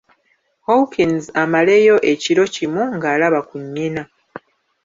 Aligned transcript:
Hawkins 0.67 1.23
amaleyo 1.43 1.95
ekiro 2.11 2.43
kimu 2.53 2.83
ng'alaba 2.95 3.39
ku 3.49 3.55
nnyina. 3.63 4.03